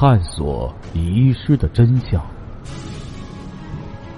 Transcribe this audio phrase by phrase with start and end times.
[0.00, 2.26] 探索遗失的真相。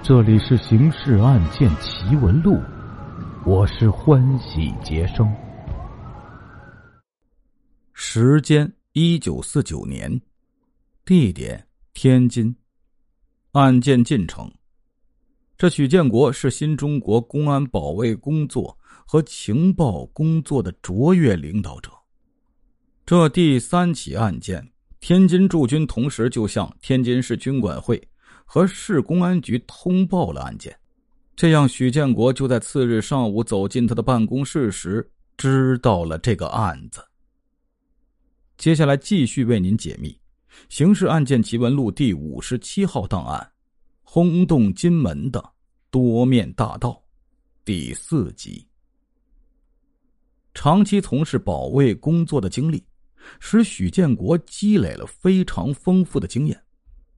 [0.01, 2.53] 这里是《刑事案件奇闻录》，
[3.45, 5.29] 我是欢喜杰生。
[7.91, 10.21] 时间：一九四九年，
[11.03, 12.55] 地点：天津。
[13.51, 14.49] 案件进程：
[15.57, 21.91] 这许建国是新中国公安保卫工作和情报工作的卓越领导者。
[23.05, 24.65] 这第三起案件，
[25.05, 28.01] 天津驻军同时就向天津市军管会
[28.45, 30.73] 和市公安局通报了案件，
[31.35, 35.05] 这样许建国就在次日上午走进他的办公室时，
[35.35, 37.05] 知道了这个案子。
[38.57, 40.07] 接下来继续为您解密
[40.69, 43.51] 《刑事案件奇闻录》第五十七号档案：
[44.03, 45.43] 轰动金门的
[45.91, 47.03] 多面大盗
[47.65, 48.65] 第四集。
[50.53, 52.81] 长期从事保卫工作的经历。
[53.39, 56.63] 使许建国积累了非常丰富的经验，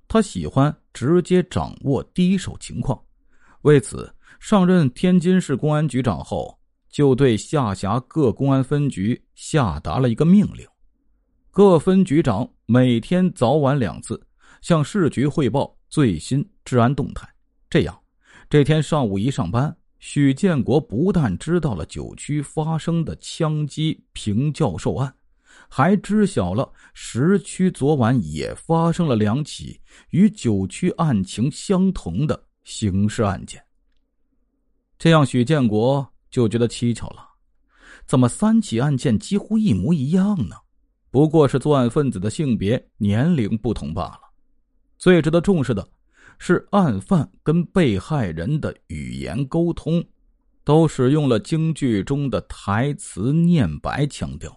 [0.07, 2.99] 他喜欢直接掌握第一手情况，
[3.61, 10.67] 为此上任天津市公安局长后，就对下辖各公安分局下达了一个命令：
[11.51, 14.21] 各分局长每天早晚两次
[14.61, 17.27] 向市局汇报最新治安动态。
[17.69, 17.99] 这样，
[18.49, 25.13] 这天上午一上班，许建国不但知道了九区发生的枪击平教授案。
[25.69, 29.79] 还知晓了十区昨晚也发生了两起
[30.11, 33.61] 与九区案情相同的刑事案件。
[34.97, 37.27] 这样，许建国就觉得蹊跷了：
[38.05, 40.55] 怎么三起案件几乎一模一样呢？
[41.11, 44.21] 不过是作案分子的性别、年龄不同罢了。
[44.97, 45.87] 最值得重视的
[46.39, 50.03] 是，案犯跟被害人的语言沟通，
[50.63, 54.53] 都使用了京剧中的台词念白腔调。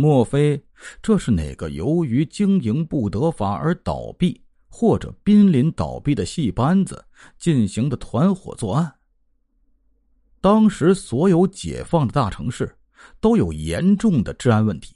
[0.00, 0.62] 莫非
[1.02, 7.04] 这是哪个由于经营不得法而倒闭，或者濒临倒闭的戏班子
[7.36, 8.94] 进行的团伙作案？
[10.40, 12.72] 当时所有解放的大城市
[13.20, 14.94] 都有严重的治安问题，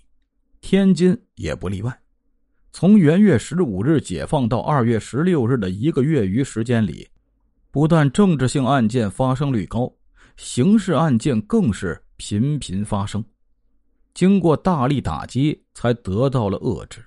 [0.60, 2.00] 天津也不例外。
[2.70, 7.08] 从元月十五日解放到二月十六日的一个月余时间里，
[7.72, 9.92] 不但政治性案件发生率高，
[10.36, 13.22] 刑事案件更是频频发生。
[14.14, 17.04] 经过大力打击，才得到了遏制。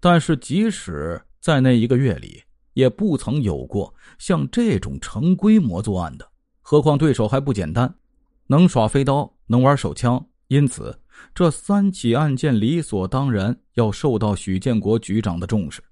[0.00, 2.42] 但是，即使在那一个月里，
[2.74, 6.30] 也不曾有过像这种成规模作案的。
[6.60, 7.92] 何况对手还不简单，
[8.46, 10.24] 能耍飞刀，能玩手枪。
[10.48, 10.98] 因此，
[11.34, 15.82] 这三起案件理所当然要受到许建国局长的重视。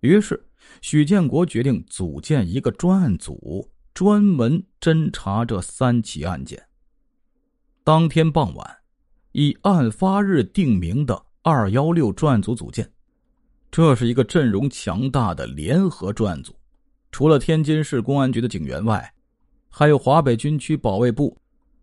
[0.00, 0.44] 于是，
[0.82, 6.62] 许建国决定组建一个专案组，专门侦查这三起案件。
[7.82, 8.76] 当天傍晚。
[9.38, 12.90] 以案发日定名的“二幺六”专案组组建，
[13.70, 16.56] 这是一个阵容强大的联合专案组。
[17.12, 19.12] 除了天津市公安局的警员外，
[19.68, 21.36] 还有华北军区保卫部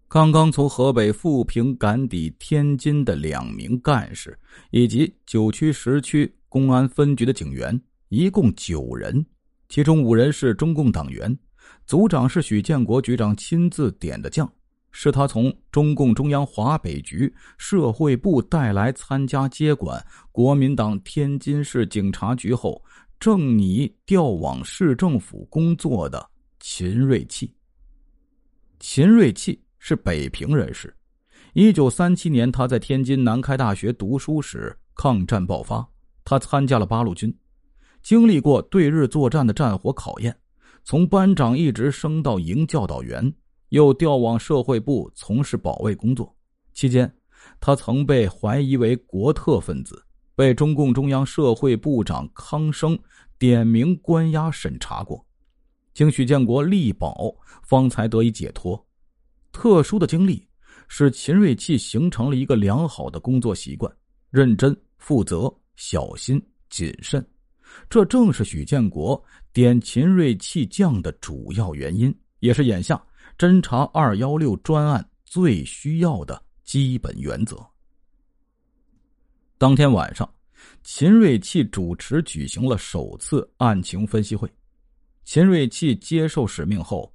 [0.08, 4.36] 刚刚从河北富平赶抵天津的两名干事，
[4.72, 9.24] 以及九区、十区公安分局的警员，一共九人。
[9.70, 11.38] 其中五人是中共党员，
[11.86, 14.52] 组长是许建国局长亲自点的将。
[14.96, 22.80] 是他从中共中央华北局社会部带来参加接管国民党天津市警察局后，
[23.20, 26.24] 正拟调往市政府工作的
[26.60, 27.52] 秦瑞器。
[28.80, 30.96] 秦瑞器是北平人士，
[31.54, 35.86] 一九三七年他在天津南开大学读书时，抗战爆发，
[36.24, 37.36] 他参加了八路军，
[38.04, 40.38] 经历过对日作战的战火考验，
[40.84, 43.34] 从班长一直升到营教导员。
[43.74, 46.32] 又调往社会部从事保卫工作，
[46.76, 47.12] 期间，
[47.60, 50.00] 他曾被怀疑为国特分子，
[50.36, 52.96] 被中共中央社会部长康生
[53.40, 55.26] 点名关押审查过，
[55.92, 57.34] 经许建国力保，
[57.64, 58.80] 方才得以解脱。
[59.52, 60.48] 特殊的经历
[60.88, 63.92] 使秦瑞器形成了一个良好的工作习惯：
[64.30, 66.40] 认真、负责、小心、
[66.70, 67.28] 谨慎。
[67.90, 69.20] 这正是许建国
[69.52, 73.04] 点秦瑞器将的主要原因，也是眼下。
[73.38, 77.58] 侦查二幺六专案最需要的基本原则。
[79.58, 80.30] 当天晚上，
[80.84, 84.50] 秦瑞气主持举行了首次案情分析会。
[85.24, 87.12] 秦瑞气接受使命后，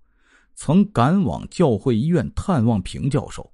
[0.54, 3.52] 曾赶往教会医院探望平教授，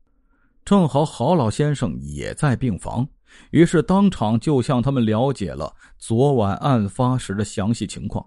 [0.64, 3.06] 正好郝老先生也在病房，
[3.50, 8.24] 于是当场就向他们了解了昨晚案发时的详细情况。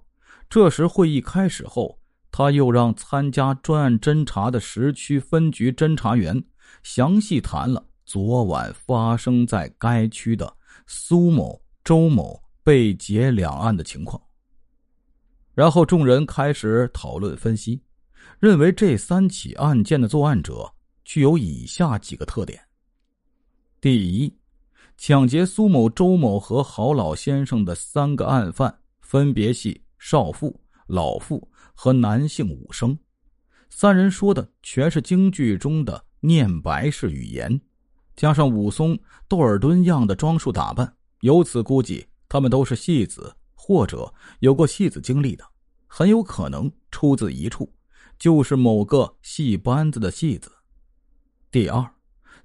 [0.49, 1.96] 这时会议开始后。
[2.37, 6.39] 他又让参加专案侦查的十区分局侦查员
[6.83, 10.55] 详细谈了昨晚发生在该区的
[10.85, 14.21] 苏某、周某、被劫两案的情况。
[15.55, 17.81] 然后众人开始讨论分析，
[18.39, 20.71] 认为这三起案件的作案者
[21.03, 22.61] 具有以下几个特点：
[23.81, 24.31] 第一，
[24.95, 30.55] 抢劫苏某、周某和郝老先生的三个案犯分别系少妇、
[30.85, 32.97] 老妇和男性武生，
[33.69, 37.61] 三人说的全是京剧中的念白式语言，
[38.15, 38.97] 加上武松、
[39.27, 40.91] 窦尔敦样的装束打扮，
[41.21, 43.31] 由此估计他们都是戏子。
[43.53, 45.43] 或者有过戏子经历的，
[45.87, 47.69] 很有可能出自一处，
[48.17, 50.49] 就是某个戏班子的戏子。
[51.51, 51.85] 第二，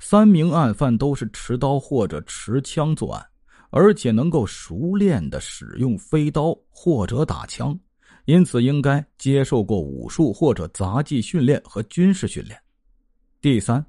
[0.00, 3.24] 三名案犯都是持刀或者持枪作案，
[3.70, 7.78] 而且能够熟练的使用飞刀或者打枪，
[8.24, 12.58] 因此应该接受过武术或者杂技训练和军事训练。
[13.40, 13.84] 第三，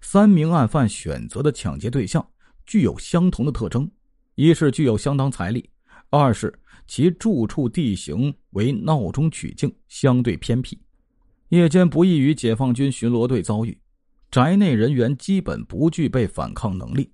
[0.00, 2.26] 三名案犯选择的抢劫对象
[2.64, 3.90] 具有相同的特征：
[4.34, 5.68] 一是具有相当财力，
[6.10, 6.52] 二是。
[6.88, 10.80] 其住处地形为闹中取静，相对偏僻，
[11.48, 13.76] 夜间不易与解放军巡逻队遭遇。
[14.30, 17.10] 宅内人员基本不具备反抗能力，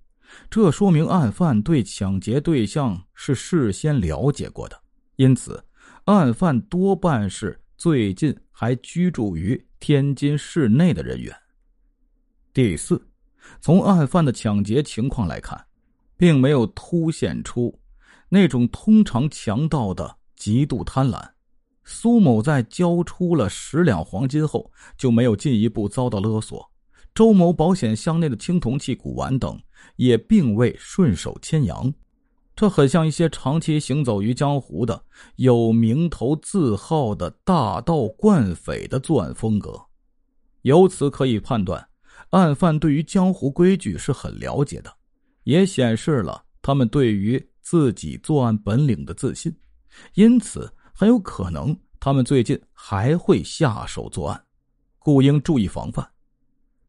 [0.51, 4.79] 这说明案犯对抢劫对象是事先了解过的，
[5.17, 5.65] 因此，
[6.07, 11.33] 案犯多半是最近还居住于天津市内的人员。
[12.53, 13.01] 第四，
[13.61, 15.65] 从案犯的抢劫情况来看，
[16.17, 17.79] 并没有凸显出。
[18.29, 21.25] 那种通常强盗的极度贪婪，
[21.85, 26.69] 苏某在交出了十两黄金后就没有进一步遭到勒索。
[27.15, 29.61] 周某保险箱内的青铜器、古玩等
[29.97, 31.93] 也并未顺手牵羊，
[32.55, 35.05] 这很像一些长期行走于江湖的
[35.37, 39.81] 有名头字号的大盗惯匪的作案风格。
[40.63, 41.89] 由此可以判断，
[42.31, 44.93] 案犯对于江湖规矩是很了解的，
[45.45, 47.45] 也显示了他们对于。
[47.65, 49.57] 自己作案本领的自信，
[50.15, 54.45] 因此很有可能他们最近还会下手作案，
[54.99, 56.05] 故应注意防范。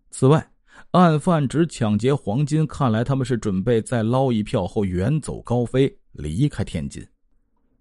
[0.10, 0.52] 此外，
[0.92, 7.06] 案犯只抢劫黄金，看来他们是准备再捞一票后远走高飞，离开天津。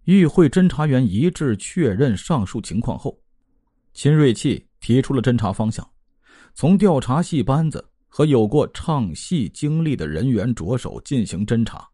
[0.04, 3.16] 与会侦查员一致确认上述情况后，
[3.94, 5.88] 秦瑞气提出了侦查方向：
[6.54, 11.88] 从调查戏班子和有过唱戏经历的人员着手进行侦查。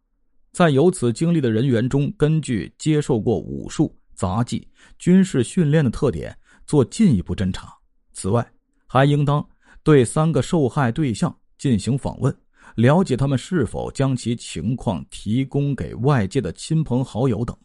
[0.52, 4.66] 在有此经历的人员中，根据接受过武术、杂技、
[4.98, 6.36] 军事训练的特点
[6.66, 7.72] 做进一步侦查。
[8.12, 8.44] 此外，
[8.86, 9.46] 还应当
[9.88, 12.36] 对三个受害对象进行访问，
[12.74, 17.56] 了解他们是否将其情况提供给外界的亲朋好友等。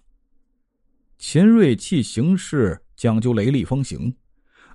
[1.17, 4.15] 秦瑞气行事讲究雷厉风行，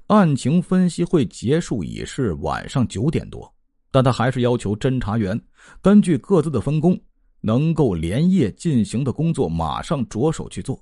[0.08, 3.50] 案情分析会结束已是晚上九点多，
[3.90, 5.40] 但他还是要求侦查员
[5.80, 7.00] 根据各自的分工。
[7.40, 10.78] 能够连夜进行的工作，马上着手去做。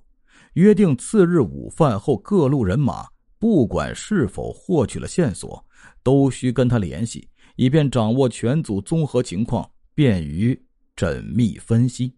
[0.54, 3.06] 约定次日午饭后，各路人马
[3.38, 5.64] 不管是否获取了线索，
[6.02, 10.58] 都需跟他联系，以便掌握全组综合情况，便于
[10.96, 12.12] 缜密分析。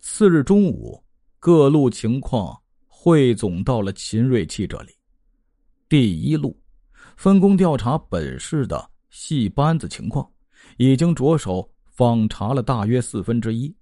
[0.00, 1.02] 次日中午，
[1.38, 4.92] 各路情况汇总到了秦瑞器这里。
[5.88, 6.58] 第一路
[7.16, 10.30] 分工调查本市的戏班子情况，
[10.76, 11.68] 已经着手。
[11.90, 13.74] 访查了大约四分之一，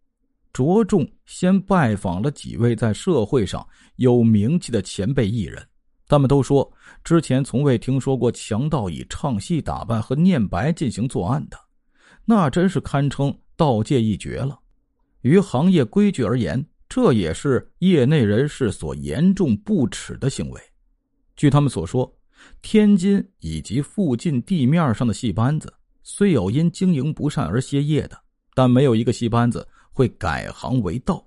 [0.51, 5.63] 着重先拜访了几位在社会上有名气的前辈艺人。
[6.09, 6.73] 他们都说，
[7.03, 11.59] 之前从未听说过强盗以唱戏打扮和念白进行作案的，
[12.25, 14.59] 那真是堪称盗界一绝了。
[15.23, 20.61] 于行业规矩而言，这也是业内人士所严重不耻的行为。
[21.35, 22.17] 据他们所说，
[22.63, 25.73] 天津以及附近地面上的戏班子。
[26.09, 28.17] 虽有因经营不善而歇业的，
[28.55, 31.26] 但没有一个戏班子会改行为盗。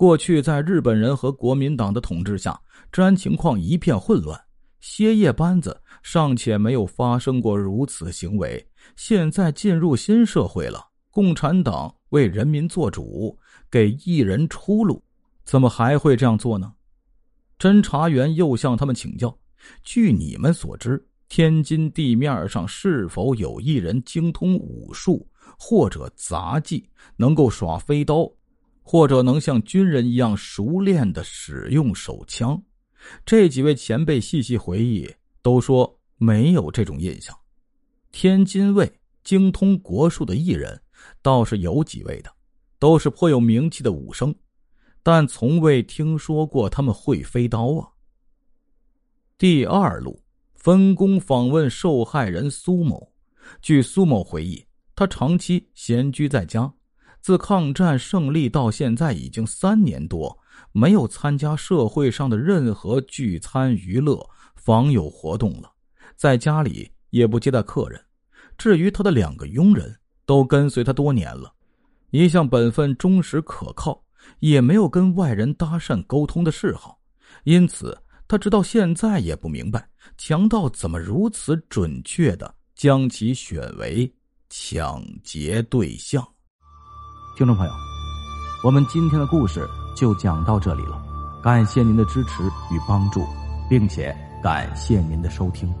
[0.00, 2.58] 过去在日本人和国民党的统治下，
[2.90, 4.40] 治安情况一片混乱，
[4.80, 8.66] 歇业班子尚且没有发生过如此行为。
[8.96, 13.38] 现在进入新社会了，共产党为人民做主，
[13.70, 15.04] 给艺人出路，
[15.44, 16.72] 怎么还会这样做呢？
[17.58, 19.38] 侦查员又向他们请教：
[19.84, 21.06] 据你们所知。
[21.28, 25.28] 天津地面上是否有艺人精通武术
[25.58, 28.28] 或者杂技，能够耍飞刀，
[28.82, 32.62] 或者能像军人一样熟练的使用手枪？
[33.24, 35.08] 这几位前辈细细回忆，
[35.42, 37.36] 都说没有这种印象。
[38.12, 38.92] 天津卫
[39.24, 40.80] 精通国术的艺人
[41.22, 42.30] 倒是有几位的，
[42.78, 44.34] 都是颇有名气的武生，
[45.02, 47.88] 但从未听说过他们会飞刀啊。
[49.38, 50.22] 第二路。
[50.62, 53.14] 分工访问受害人苏某。
[53.62, 54.62] 据苏某回忆，
[54.94, 56.70] 他长期闲居在家，
[57.20, 60.36] 自抗战胜利到现在已经三年多，
[60.72, 64.24] 没有参加社会上的任何聚餐娱乐、
[64.56, 65.70] 访友活动了，
[66.16, 68.00] 在家里也不接待客人。
[68.56, 71.52] 至于他的两个佣人，都跟随他多年了，
[72.10, 74.02] 一向本分、忠实、可靠，
[74.38, 76.98] 也没有跟外人搭讪沟通的嗜好，
[77.44, 77.96] 因此
[78.28, 84.10] 他直到现在也不明白强盗怎么如此准确的将其选为
[84.48, 86.26] 抢劫对象。
[87.36, 87.72] 听众朋友，
[88.62, 91.00] 我们今天的故事就讲到这里了，
[91.42, 93.24] 感谢您的支持与帮助，
[93.68, 95.72] 并且感谢您的收听。